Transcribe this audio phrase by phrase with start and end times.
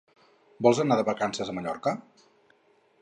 [0.67, 1.95] Vols anar de vacances a Mallorca?